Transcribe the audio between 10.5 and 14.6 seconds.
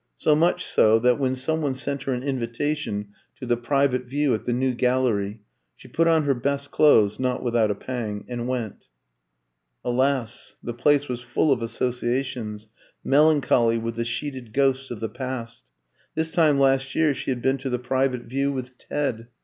the place was full of associations, melancholy with the sheeted